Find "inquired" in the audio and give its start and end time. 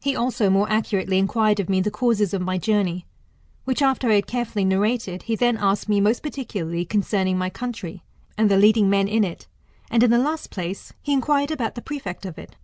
1.18-1.58, 11.12-11.50